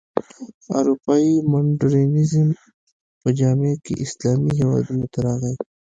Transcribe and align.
اروپايي 0.77 1.33
مډرنیزم 1.51 2.47
په 3.21 3.29
جامه 3.39 3.71
کې 3.85 3.93
اسلامي 4.05 4.51
هېوادونو 4.59 5.05
ته 5.13 5.19
راغی. 5.25 5.53